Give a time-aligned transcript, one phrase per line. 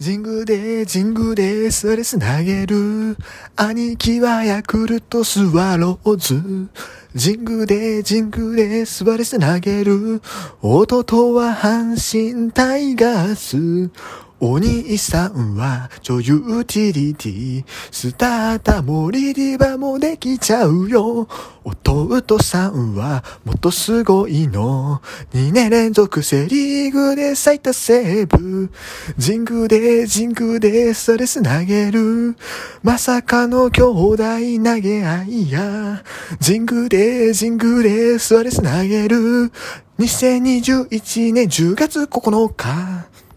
[0.00, 3.16] 神宮で神宮でスレス投げる。
[3.56, 6.68] 兄貴はヤクルトスワローズ。
[7.20, 10.22] 神宮で神宮でスワレス投げる。
[10.62, 13.90] 弟は阪神タイガース。
[14.40, 17.64] お兄さんは女優ティリティ。
[17.90, 21.26] スターターもリリバもできちゃうよ。
[21.64, 25.02] 弟さんはもっとすごいの。
[25.34, 28.70] 2年連続セリーグで最多セーブ。
[29.20, 32.36] 神宮で神宮でストレス投げる。
[32.84, 34.16] まさかの兄弟
[34.64, 36.04] 投げ合いや。
[36.40, 39.50] 神宮で神宮でストレス投げる。
[39.98, 43.08] 2021年10月9日。